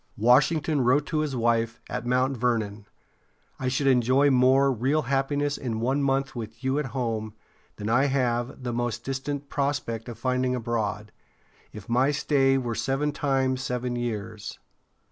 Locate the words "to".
1.05-1.19